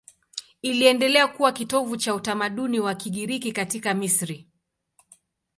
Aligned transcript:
Iliendelea 0.61 1.27
kuwa 1.27 1.51
kitovu 1.51 1.97
cha 1.97 2.15
utamaduni 2.15 2.79
wa 2.79 2.95
Kigiriki 2.95 3.51
katika 3.51 3.93
Misri. 3.93 4.47